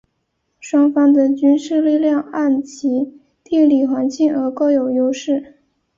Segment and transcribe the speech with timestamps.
[0.59, 5.57] 双方的军事力量按其地理环境而各有优势。